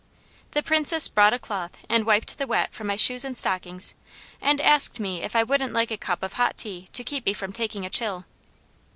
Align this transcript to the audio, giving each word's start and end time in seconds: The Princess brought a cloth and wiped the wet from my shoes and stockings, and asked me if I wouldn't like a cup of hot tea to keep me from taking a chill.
The 0.53 0.63
Princess 0.63 1.07
brought 1.07 1.31
a 1.31 1.37
cloth 1.37 1.85
and 1.87 2.07
wiped 2.07 2.39
the 2.39 2.47
wet 2.47 2.73
from 2.73 2.87
my 2.87 2.95
shoes 2.95 3.23
and 3.23 3.37
stockings, 3.37 3.93
and 4.41 4.59
asked 4.59 4.99
me 4.99 5.21
if 5.21 5.35
I 5.35 5.43
wouldn't 5.43 5.73
like 5.73 5.91
a 5.91 5.95
cup 5.97 6.23
of 6.23 6.33
hot 6.33 6.57
tea 6.57 6.87
to 6.93 7.03
keep 7.03 7.23
me 7.23 7.33
from 7.33 7.53
taking 7.53 7.85
a 7.85 7.89
chill. 7.91 8.25